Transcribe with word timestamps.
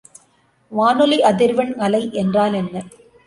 வானொலி 0.71 1.19
அதிர்வெண் 1.21 1.73
அலை 1.77 2.01
என்றால் 2.13 2.53
என்ன? 2.53 2.75